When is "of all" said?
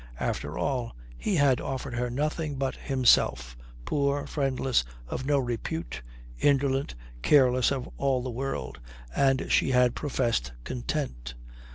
7.71-8.23